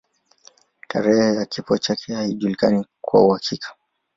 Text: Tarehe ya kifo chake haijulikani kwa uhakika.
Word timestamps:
Tarehe 0.87 1.35
ya 1.35 1.45
kifo 1.45 1.77
chake 1.77 2.13
haijulikani 2.13 2.85
kwa 3.01 3.25
uhakika. 3.27 3.75